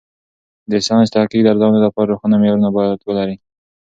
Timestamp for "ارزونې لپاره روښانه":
1.53-2.35